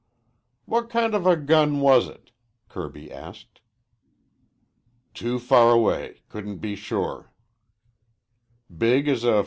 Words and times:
"What 0.65 0.89
kind 0.89 1.13
of 1.13 1.27
a 1.27 1.37
gun 1.37 1.79
was 1.79 2.07
it?" 2.07 2.31
Kirby 2.69 3.11
asked. 3.11 3.61
"Too 5.13 5.37
far 5.37 5.73
away. 5.73 6.23
Couldn't 6.27 6.57
be 6.57 6.75
sure." 6.75 7.31
"Big 8.75 9.07
as 9.07 9.23
a. 9.23 9.39